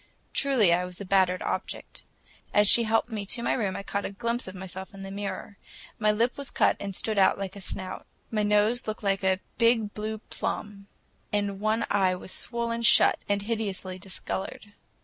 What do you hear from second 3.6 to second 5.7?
I caught a glimpse of myself in the mirror.